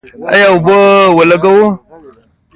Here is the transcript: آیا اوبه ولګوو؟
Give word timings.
آیا 0.31 0.47
اوبه 0.53 0.77
ولګوو؟ 1.17 1.67